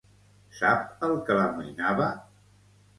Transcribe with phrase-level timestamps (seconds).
[0.59, 2.13] Sap el que l'amoïnava?